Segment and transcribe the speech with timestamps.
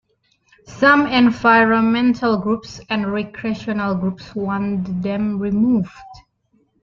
[0.79, 5.91] Some environmental groups and recreational groups want the dam removed.